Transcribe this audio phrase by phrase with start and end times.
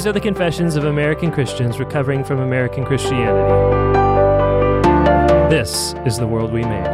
[0.00, 3.52] These are the confessions of American Christians recovering from American Christianity.
[5.54, 6.86] This is the world we made.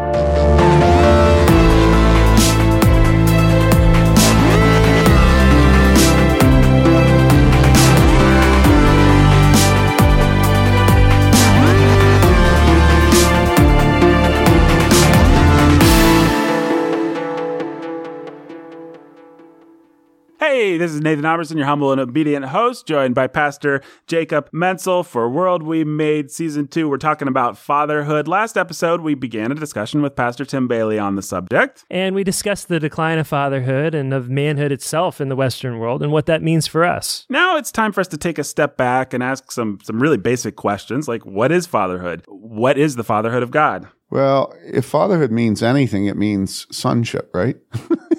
[20.56, 25.04] Hey, this is Nathan Alberson, your humble and obedient host, joined by Pastor Jacob Mentzel
[25.04, 26.88] for World We Made Season 2.
[26.88, 28.26] We're talking about fatherhood.
[28.26, 31.84] Last episode, we began a discussion with Pastor Tim Bayly on the subject.
[31.90, 36.02] And we discussed the decline of fatherhood and of manhood itself in the Western world
[36.02, 37.26] and what that means for us.
[37.28, 40.16] Now it's time for us to take a step back and ask some, some really
[40.16, 42.24] basic questions like what is fatherhood?
[42.28, 43.88] What is the fatherhood of God?
[44.08, 47.56] Well, if fatherhood means anything, it means sonship, right?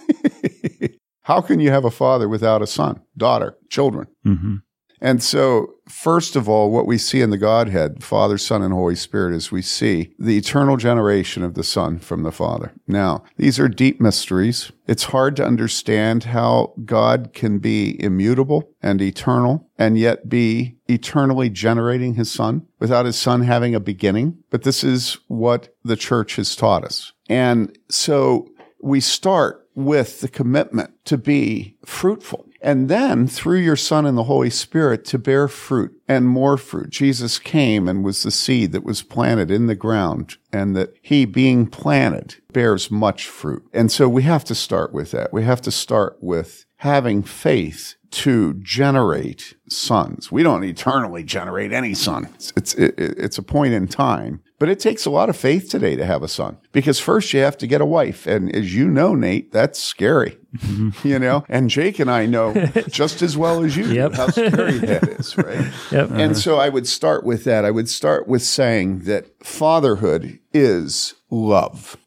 [1.28, 4.08] How can you have a father without a son, daughter, children?
[4.26, 4.56] Mm-hmm.
[5.02, 8.96] And so, first of all, what we see in the Godhead, Father, Son, and Holy
[8.96, 12.72] Spirit, is we see the eternal generation of the Son from the Father.
[12.88, 14.72] Now, these are deep mysteries.
[14.88, 21.50] It's hard to understand how God can be immutable and eternal and yet be eternally
[21.50, 24.38] generating his Son without his Son having a beginning.
[24.50, 27.12] But this is what the church has taught us.
[27.28, 28.48] And so,
[28.82, 32.48] we start with the commitment to be fruitful.
[32.64, 36.90] And then through your Son and the Holy Spirit to bear fruit and more fruit.
[36.90, 41.26] Jesus came and was the seed that was planted in the ground and that he
[41.26, 43.64] being planted bears much fruit.
[43.72, 45.32] And so we have to start with that.
[45.32, 50.32] We have to start with having faith to generate sons.
[50.32, 52.30] We don't eternally generate any son.
[52.34, 54.42] It's, it's, it, it's a point in time.
[54.60, 57.42] But it takes a lot of faith today to have a son because first you
[57.42, 58.26] have to get a wife.
[58.26, 61.08] And as you know, Nate, that's scary, Mm-hmm.
[61.08, 62.54] you know, and Jake and I know
[62.90, 64.14] just as well as you Yep.
[64.14, 65.72] how scary that is, right?
[65.92, 66.10] Yep.
[66.12, 67.64] And so I would start with that.
[67.66, 71.98] I would start with saying that fatherhood is love.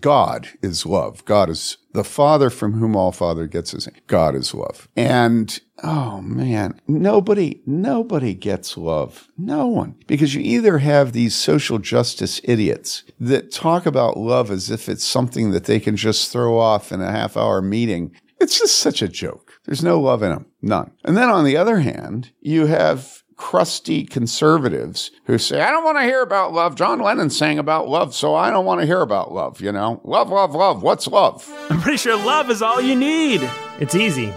[0.00, 1.24] God is love.
[1.26, 4.00] God is the Father from whom all Father gets his name.
[4.06, 4.88] God is love.
[4.96, 9.28] And oh man, nobody, nobody gets love.
[9.36, 9.96] No one.
[10.06, 15.04] Because you either have these social justice idiots that talk about love as if it's
[15.04, 18.14] something that they can just throw off in a half hour meeting.
[18.40, 19.52] It's just such a joke.
[19.64, 20.46] There's no love in them.
[20.60, 20.90] None.
[21.04, 25.98] And then on the other hand, you have crusty conservatives who say, I don't want
[25.98, 26.76] to hear about love.
[26.76, 30.00] John Lennon sang about love, so I don't want to hear about love, you know?
[30.04, 30.84] Love, love, love.
[30.84, 31.52] What's love?
[31.68, 33.40] I'm pretty sure love is all you need.
[33.80, 34.32] It's easy.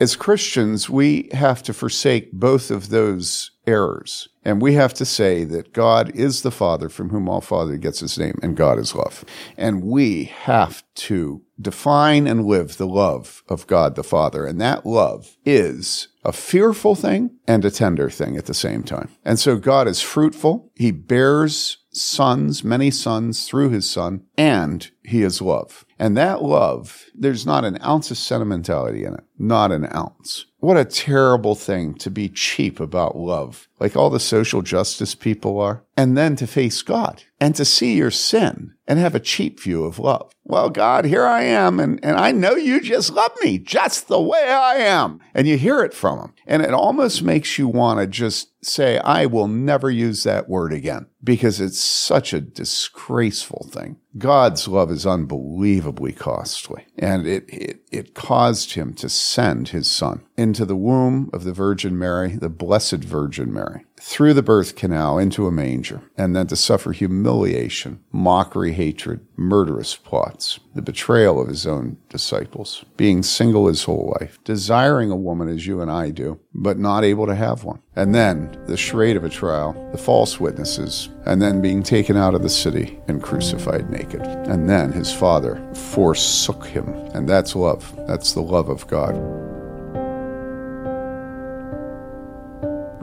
[0.00, 4.28] As Christians, we have to forsake both of those errors.
[4.44, 8.00] And we have to say that God is the Father from whom all Father gets
[8.00, 9.24] his name, and God is love.
[9.56, 14.46] And we have to define and live the love of God the Father.
[14.46, 19.10] And that love is a fearful thing and a tender thing at the same time.
[19.24, 20.70] And so God is fruitful.
[20.74, 25.84] He bears sons, many sons through his son, and he is love.
[25.98, 29.24] And that love, there's not an ounce of sentimentality in it.
[29.38, 30.46] Not an ounce.
[30.62, 35.58] What a terrible thing to be cheap about love, like all the social justice people
[35.58, 35.82] are.
[35.96, 39.84] And then to face God and to see your sin and have a cheap view
[39.84, 40.32] of love.
[40.44, 44.20] Well, God, here I am, and, and I know you just love me just the
[44.20, 45.18] way I am.
[45.34, 46.34] And you hear it from him.
[46.46, 50.72] And it almost makes you want to just say, I will never use that word
[50.72, 53.96] again because it's such a disgraceful thing.
[54.16, 60.22] God's love is unbelievably costly, and it, it, it caused him to send his son
[60.36, 65.16] into the womb of the Virgin Mary, the Blessed Virgin Mary, through the birth canal
[65.16, 71.46] into a manger, and then to suffer humiliation, mockery, hatred, murderous plots, the betrayal of
[71.46, 76.10] his own disciples, being single his whole life, desiring a woman as you and I
[76.10, 77.80] do, but not able to have one.
[77.94, 82.34] And then the charade of a trial, the false witnesses, and then being taken out
[82.34, 84.22] of the city and crucified naked.
[84.22, 86.88] And then his father forsook him.
[87.14, 87.94] And that's love.
[88.08, 89.41] That's the love of God.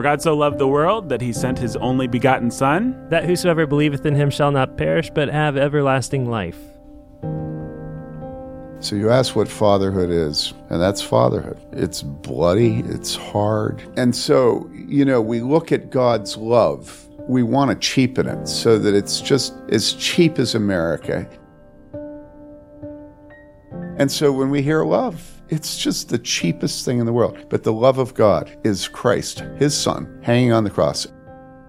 [0.00, 3.06] For God so loved the world that he sent his only begotten Son.
[3.10, 6.56] That whosoever believeth in him shall not perish, but have everlasting life.
[8.78, 11.58] So you ask what fatherhood is, and that's fatherhood.
[11.72, 13.82] It's bloody, it's hard.
[13.98, 18.78] And so, you know, we look at God's love, we want to cheapen it so
[18.78, 21.28] that it's just as cheap as America.
[23.98, 27.46] And so when we hear love, it's just the cheapest thing in the world.
[27.48, 31.06] But the love of God is Christ, his son, hanging on the cross.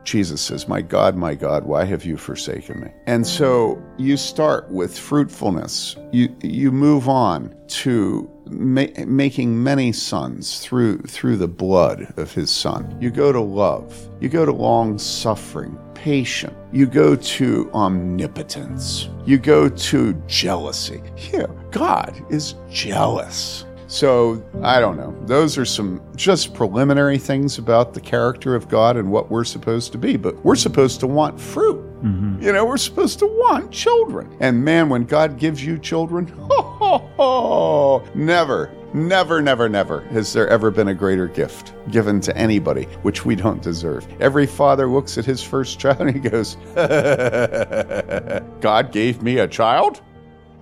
[0.04, 2.92] Jesus says, My God, my God, why have you forsaken me?
[3.06, 5.95] And so you start with fruitfulness.
[6.12, 12.50] You, you move on to ma- making many sons through through the blood of his
[12.50, 12.98] son.
[13.00, 14.10] You go to love.
[14.19, 16.56] You go to long suffering, patient.
[16.72, 19.10] You go to omnipotence.
[19.25, 21.01] You go to jealousy.
[21.31, 23.66] Yeah, God is jealous.
[23.92, 25.14] So, I don't know.
[25.26, 29.92] Those are some just preliminary things about the character of God and what we're supposed
[29.92, 30.16] to be.
[30.16, 31.76] But we're supposed to want fruit.
[32.02, 32.42] Mm-hmm.
[32.42, 34.34] You know, we're supposed to want children.
[34.40, 40.32] And man, when God gives you children, ho, ho, ho, never, never, never, never has
[40.32, 44.08] there ever been a greater gift given to anybody, which we don't deserve.
[44.22, 46.56] Every father looks at his first child and he goes,
[48.62, 50.02] God gave me a child?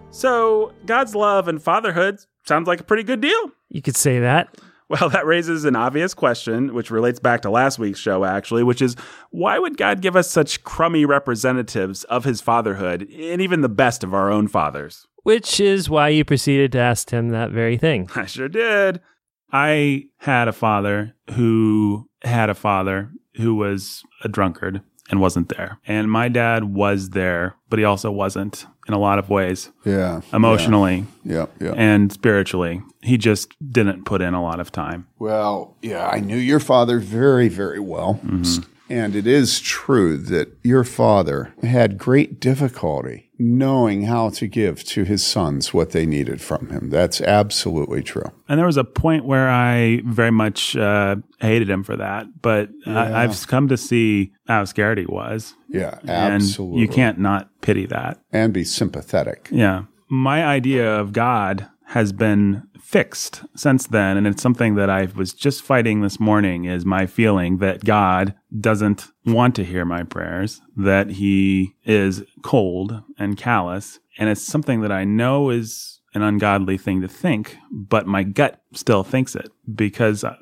[0.10, 3.52] So, God's love and fatherhood sounds like a pretty good deal.
[3.70, 4.58] You could say that.
[4.90, 8.82] Well, that raises an obvious question, which relates back to last week's show, actually, which
[8.82, 8.96] is
[9.30, 14.04] why would God give us such crummy representatives of his fatherhood and even the best
[14.04, 15.06] of our own fathers?
[15.22, 18.10] Which is why you proceeded to ask him that very thing.
[18.16, 19.00] I sure did.
[19.52, 24.82] I had a father who had a father who was a drunkard
[25.12, 25.80] and wasn't there.
[25.86, 30.22] And my dad was there, but he also wasn't in a lot of ways, Yeah.
[30.34, 31.74] emotionally Yeah, yeah.
[31.78, 32.82] and spiritually.
[33.02, 35.06] He just didn't put in a lot of time.
[35.20, 38.20] Well, yeah, I knew your father very, very well.
[38.26, 38.64] Mm-hmm.
[38.92, 45.06] And it is true that your father had great difficulty knowing how to give to
[45.06, 46.90] his sons what they needed from him.
[46.90, 48.32] That's absolutely true.
[48.50, 52.70] And there was a point where I very much uh, hated him for that, but
[52.86, 55.56] I, I've come to see how scared he was.
[55.70, 56.82] Yeah, And absolutely.
[56.82, 58.20] you can't not pity that.
[58.34, 59.48] And be sympathetic.
[59.52, 59.84] Yeah.
[60.10, 64.18] My idea of God has been fixed since then.
[64.18, 68.34] And it's something that I was just fighting this morning is my feeling that God
[68.60, 74.00] doesn't want to hear my prayers, that he is cold and callous.
[74.18, 78.62] And it's something that I know is an ungodly thing to think, but my gut
[78.74, 80.36] still thinks it because uh,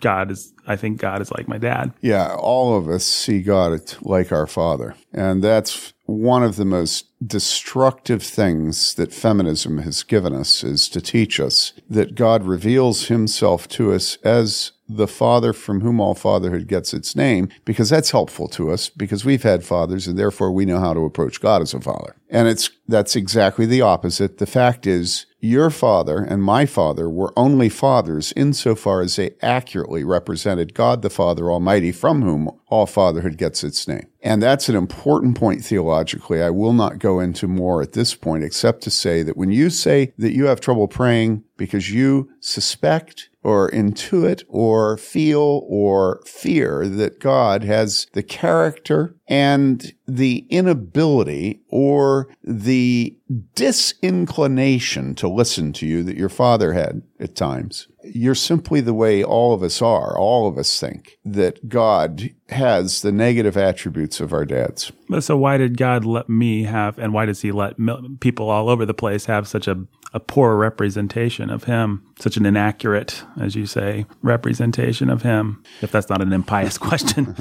[0.00, 1.92] God is, I think God is like my dad.
[2.00, 4.94] Yeah, all of us see God like our Father.
[5.12, 11.00] And that's one of the most destructive things that feminism has given us is to
[11.00, 16.66] teach us that God reveals himself to us as the father from whom all fatherhood
[16.66, 20.64] gets its name, because that's helpful to us because we've had fathers and therefore we
[20.64, 22.16] know how to approach God as a father.
[22.30, 24.38] And it's, that's exactly the opposite.
[24.38, 30.02] The fact is, your father and my father were only fathers insofar as they accurately
[30.02, 34.08] represented God the Father Almighty, from whom all fatherhood gets its name.
[34.20, 36.42] And that's an important point theologically.
[36.42, 39.70] I will not go into more at this point, except to say that when you
[39.70, 46.86] say that you have trouble praying because you suspect or intuit or feel or fear
[46.86, 53.16] that God has the character and the inability or the
[53.54, 57.88] disinclination to listen to you that your father had at times.
[58.02, 60.16] You're simply the way all of us are.
[60.16, 64.90] All of us think that God has the negative attributes of our dads.
[65.20, 67.74] So why did God let me have, and why does he let
[68.20, 69.84] people all over the place have such a,
[70.14, 75.62] a poor representation of him, such an inaccurate, as you say, representation of him?
[75.82, 77.34] If that's not an impious question.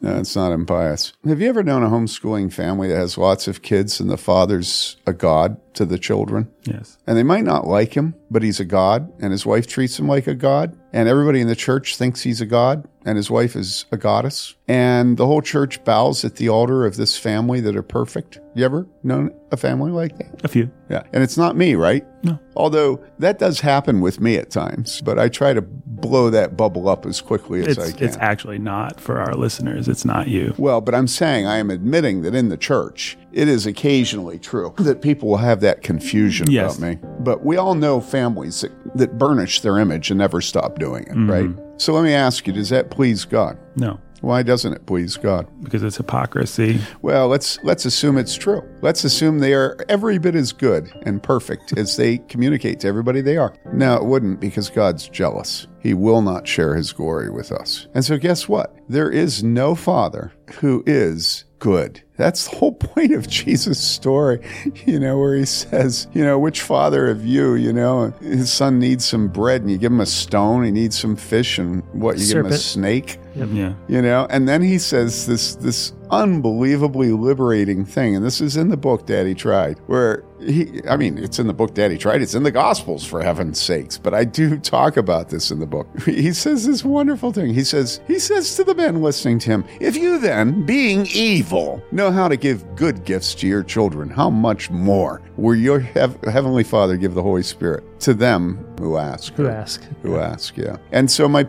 [0.00, 1.12] No, it's not impious.
[1.26, 4.96] Have you ever known a homeschooling family that has lots of kids and the father's
[5.06, 6.50] a god to the children?
[6.64, 6.98] yes.
[7.06, 10.08] And they might not like him, but he's a god, and his wife treats him
[10.08, 10.76] like a god.
[10.92, 14.54] And everybody in the church thinks he's a god, and his wife is a goddess.
[14.68, 18.40] And the whole church bows at the altar of this family that are perfect.
[18.54, 20.44] You ever known a family like that?
[20.44, 20.70] A few.
[20.90, 21.02] Yeah.
[21.12, 22.04] And it's not me, right?
[22.24, 22.38] No.
[22.56, 26.88] Although that does happen with me at times, but I try to blow that bubble
[26.88, 28.06] up as quickly as I can.
[28.06, 29.88] it's actually not for our listeners.
[29.88, 30.54] It's not you.
[30.58, 34.74] Well, but I'm saying I am admitting that in the church, it is occasionally true
[34.78, 36.78] that people will have that confusion Yes.
[36.78, 36.98] about me.
[37.20, 41.14] But we all know families that, that burnish their image and never stop doing it,
[41.30, 41.44] right?
[41.46, 41.60] Mm-hmm.
[41.78, 43.58] So let me ask you, does that please God?
[43.76, 45.48] No, Why doesn't it please God?
[45.64, 46.78] because it's hypocrisy.
[47.00, 48.62] Well, let's let's assume it's true.
[48.82, 53.20] Let's assume they are every bit as good and perfect as they communicate to everybody
[53.20, 53.52] they are.
[53.72, 55.66] No, it wouldn't because God's jealous.
[55.80, 57.88] He will not share his glory with us.
[57.94, 58.76] And so guess what?
[58.88, 62.02] There is no father who is good.
[62.16, 64.40] That's the whole point of Jesus' story,
[64.84, 68.80] you know, where he says, you know, which father of you, you know, his son
[68.80, 72.18] needs some bread and you give him a stone, he needs some fish and what,
[72.18, 72.60] you give him a Serpent.
[72.60, 73.18] snake?
[73.34, 73.72] Yeah.
[73.88, 78.68] you know and then he says this this unbelievably liberating thing and this is in
[78.68, 82.22] the book daddy tried where he, I mean, it's in the book Daddy Tried.
[82.22, 83.98] It's in the Gospels, for heaven's sakes.
[83.98, 85.86] But I do talk about this in the book.
[86.04, 87.54] He says this wonderful thing.
[87.54, 91.82] He says, he says to the men listening to him, if you then, being evil,
[91.92, 96.22] know how to give good gifts to your children, how much more will your hev-
[96.24, 99.32] heavenly Father give the Holy Spirit to them who ask?
[99.34, 99.84] Who ask?
[100.02, 100.56] Who ask?
[100.56, 100.76] Yeah.
[100.90, 101.46] And so my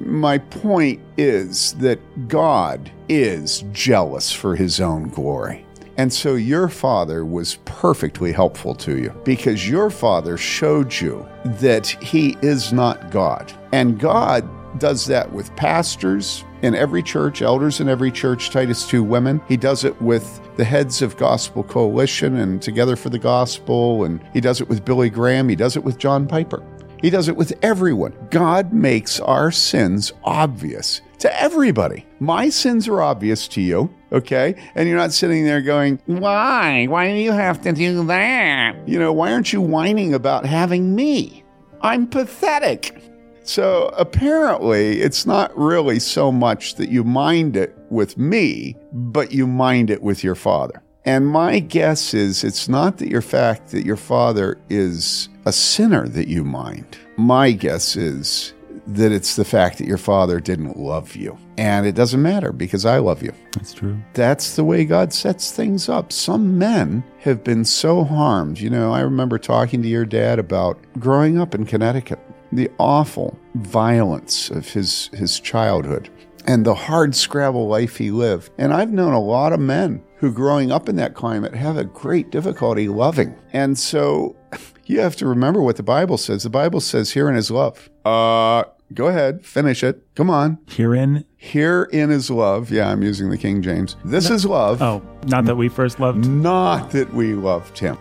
[0.00, 1.98] my point is that
[2.28, 5.64] God is jealous for His own glory.
[6.00, 11.28] And so your father was perfectly helpful to you because your father showed you
[11.60, 13.52] that he is not God.
[13.72, 19.04] And God does that with pastors in every church, elders in every church, Titus 2
[19.04, 19.42] women.
[19.46, 24.04] He does it with the heads of Gospel Coalition and Together for the Gospel.
[24.04, 25.50] And he does it with Billy Graham.
[25.50, 26.64] He does it with John Piper.
[27.02, 28.14] He does it with everyone.
[28.30, 32.06] God makes our sins obvious to everybody.
[32.18, 34.54] My sins are obvious to you, okay?
[34.74, 36.86] And you're not sitting there going, Why?
[36.86, 38.76] Why do you have to do that?
[38.86, 41.44] You know, why aren't you whining about having me?
[41.82, 43.02] I'm pathetic.
[43.42, 49.46] So apparently, it's not really so much that you mind it with me, but you
[49.46, 50.82] mind it with your father.
[51.04, 56.06] And my guess is it's not that your fact that your father is a sinner
[56.08, 56.98] that you mind.
[57.16, 58.52] My guess is
[58.94, 61.38] that it's the fact that your father didn't love you.
[61.56, 63.32] And it doesn't matter because I love you.
[63.52, 64.00] That's true.
[64.14, 66.12] That's the way God sets things up.
[66.12, 68.58] Some men have been so harmed.
[68.58, 72.18] You know, I remember talking to your dad about growing up in Connecticut,
[72.52, 76.10] the awful violence of his, his childhood
[76.46, 78.50] and the hard scrabble life he lived.
[78.58, 81.84] And I've known a lot of men who, growing up in that climate, have a
[81.84, 83.36] great difficulty loving.
[83.52, 84.34] And so
[84.86, 86.42] you have to remember what the Bible says.
[86.42, 87.88] The Bible says, herein is love.
[88.04, 90.06] Uh, go ahead, finish it.
[90.14, 90.58] Come on.
[90.68, 91.24] Herein.
[91.36, 92.70] Herein is love.
[92.70, 93.96] Yeah, I'm using the King James.
[94.04, 94.82] This is love.
[94.82, 96.28] Oh, not that we first loved.
[96.28, 97.98] Not that we loved him,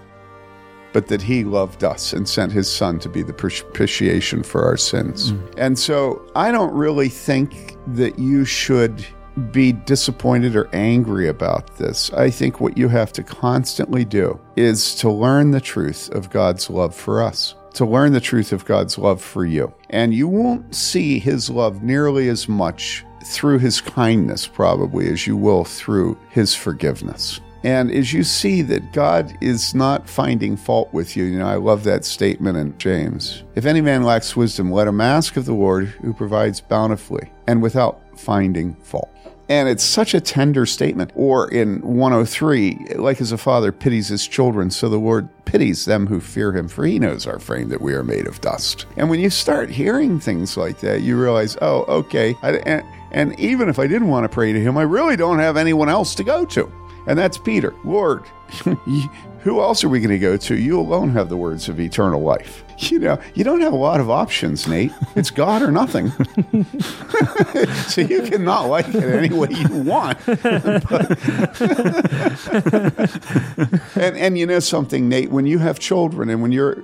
[0.93, 4.77] but that he loved us and sent his son to be the propitiation for our
[4.77, 5.31] sins.
[5.31, 5.53] Mm.
[5.57, 9.05] And so I don't really think that you should
[9.51, 12.11] be disappointed or angry about this.
[12.11, 16.69] I think what you have to constantly do is to learn the truth of God's
[16.69, 19.73] love for us, to learn the truth of God's love for you.
[19.89, 25.35] And you won't see his love nearly as much through his kindness, probably, as you
[25.35, 27.41] will through his forgiveness.
[27.63, 31.55] And as you see that God is not finding fault with you, you know, I
[31.55, 33.43] love that statement in James.
[33.55, 37.61] If any man lacks wisdom, let him ask of the Lord who provides bountifully and
[37.61, 39.09] without finding fault.
[39.49, 41.11] And it's such a tender statement.
[41.15, 46.05] Or in 103, like as a father pities his children, so the Lord pities them
[46.05, 48.85] who fear him, for he knows our frame that we are made of dust.
[48.95, 52.35] And when you start hearing things like that, you realize, oh, okay.
[52.43, 55.39] I, and, and even if I didn't want to pray to him, I really don't
[55.39, 56.71] have anyone else to go to.
[57.09, 57.73] And that's Peter.
[57.83, 58.25] Lord,
[59.41, 60.57] who else are we going to go to?
[60.57, 62.63] You alone have the words of eternal life.
[62.77, 64.91] You know, you don't have a lot of options, Nate.
[65.15, 66.11] It's God or nothing.
[67.87, 70.17] so you cannot like it any way you want.
[73.97, 76.81] and and you know something, Nate, when you have children and when you're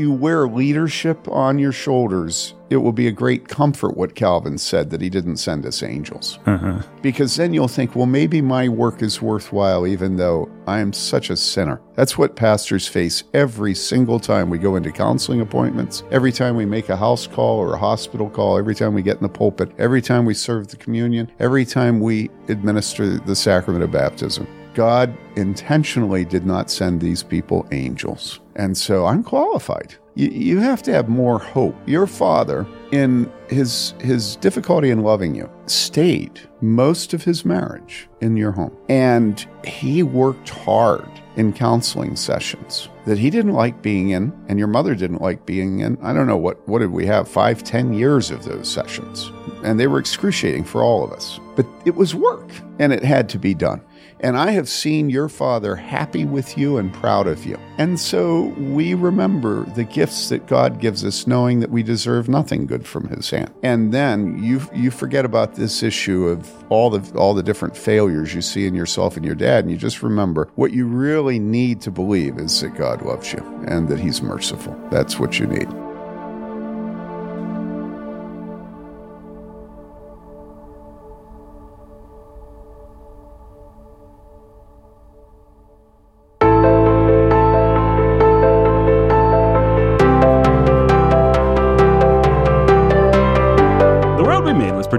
[0.00, 4.90] you wear leadership on your shoulders, it will be a great comfort what Calvin said
[4.90, 6.38] that he didn't send us angels.
[6.46, 6.80] Uh-huh.
[7.02, 11.30] Because then you'll think, well, maybe my work is worthwhile even though I am such
[11.30, 11.80] a sinner.
[11.94, 16.64] That's what pastors face every single time we go into counseling appointments, every time we
[16.64, 19.72] make a house call or a hospital call, every time we get in the pulpit,
[19.78, 24.46] every time we serve the communion, every time we administer the sacrament of baptism.
[24.74, 28.40] God intentionally did not send these people angels.
[28.56, 29.94] And so I'm qualified.
[30.14, 31.76] You, you have to have more hope.
[31.86, 38.36] Your father, in his his difficulty in loving you, stayed most of his marriage in
[38.36, 38.76] your home.
[38.88, 44.68] And he worked hard in counseling sessions that he didn't like being in and your
[44.68, 45.98] mother didn't like being in.
[46.02, 47.28] I don't know what what did we have?
[47.28, 49.30] Five, ten years of those sessions.
[49.64, 51.38] And they were excruciating for all of us.
[51.56, 53.82] But it was work and it had to be done.
[54.22, 57.58] And I have seen your father happy with you and proud of you.
[57.78, 62.66] And so we remember the gifts that God gives us, knowing that we deserve nothing
[62.66, 63.50] good from his hand.
[63.62, 68.34] And then you you forget about this issue of all the all the different failures
[68.34, 71.80] you see in yourself and your dad, and you just remember what you really need
[71.82, 74.76] to believe is that God loves you and that he's merciful.
[74.90, 75.68] That's what you need.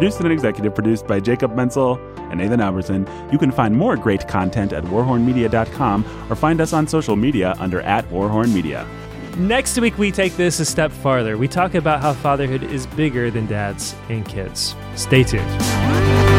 [0.01, 2.00] Produced and executive produced by Jacob Mentzel
[2.31, 3.08] and Nathan Alberson.
[3.31, 7.81] You can find more great content at warhornmedia.com or find us on social media under
[7.81, 8.88] at warhornmedia.
[9.38, 11.38] Next week, we take this a step farther.
[11.38, 14.75] We talk about how fatherhood is bigger than dads and kids.
[14.96, 16.31] Stay tuned.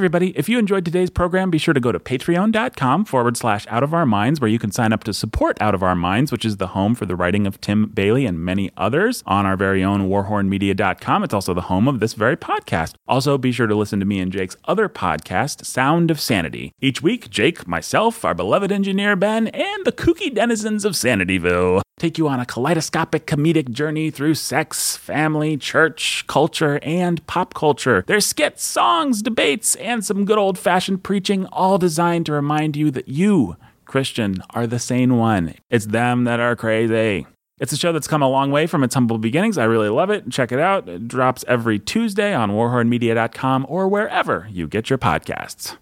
[0.00, 0.30] Everybody.
[0.30, 3.92] If you enjoyed today's program, be sure to go to patreon.com forward slash out of
[3.92, 6.56] our minds, where you can sign up to support Out of Our Minds, which is
[6.56, 10.08] the home for the writing of Tim Bayly and many others on our very own
[10.08, 11.22] warhornmedia.com.
[11.22, 12.94] It's also the home of this very podcast.
[13.06, 16.72] Also, be sure to listen to me and Jake's other podcast, Sound of Sanity.
[16.80, 22.16] Each week, Jake, myself, our beloved engineer Ben, and the kooky denizens of Sanityville take
[22.16, 28.04] you on a kaleidoscopic comedic journey through sex, family, church, culture, and pop culture.
[28.06, 32.90] There's skits, songs, debates, and some good old fashioned preaching, all designed to remind you
[32.92, 35.54] that you, Christian, are the sane one.
[35.68, 37.26] It's them that are crazy.
[37.58, 39.58] It's a show that's come a long way from its humble beginnings.
[39.58, 40.30] I really love it.
[40.30, 40.88] Check it out.
[40.88, 45.76] It drops every Tuesday on warhornmedia.com or wherever you get your podcasts.